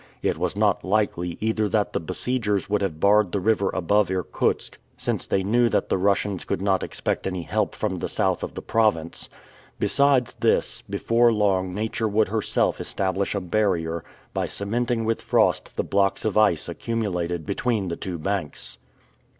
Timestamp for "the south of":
7.99-8.55